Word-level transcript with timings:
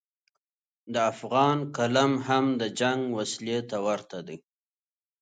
د 0.93 0.95
افغان 1.11 1.57
قلم 1.77 2.11
هم 2.27 2.45
د 2.61 2.63
جنګ 2.79 3.01
وسلې 3.17 3.59
ته 3.69 3.77
ورته 3.87 4.19
دی. 4.27 4.37